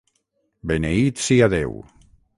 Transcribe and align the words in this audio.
Beneït 0.71 1.23
sia 1.27 1.51
Déu. 1.57 1.77